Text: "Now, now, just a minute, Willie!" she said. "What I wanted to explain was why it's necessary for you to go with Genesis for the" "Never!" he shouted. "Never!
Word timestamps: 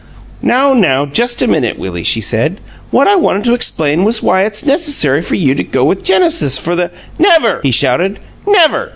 "Now, 0.41 0.73
now, 0.73 1.05
just 1.05 1.43
a 1.43 1.47
minute, 1.47 1.77
Willie!" 1.77 2.03
she 2.03 2.21
said. 2.21 2.59
"What 2.89 3.07
I 3.07 3.15
wanted 3.15 3.43
to 3.43 3.53
explain 3.53 4.03
was 4.03 4.23
why 4.23 4.41
it's 4.45 4.65
necessary 4.65 5.21
for 5.21 5.35
you 5.35 5.53
to 5.53 5.63
go 5.63 5.83
with 5.85 6.03
Genesis 6.03 6.57
for 6.57 6.73
the" 6.75 6.89
"Never!" 7.19 7.59
he 7.61 7.69
shouted. 7.69 8.17
"Never! 8.47 8.89